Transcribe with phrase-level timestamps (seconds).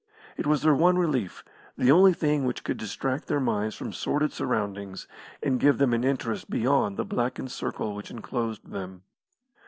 [0.35, 1.45] It was their one relief,
[1.77, 5.07] the only thing which could distract their minds from sordid surroundings,
[5.43, 9.03] and give them an interest beyond the blackened circle which enclosed them.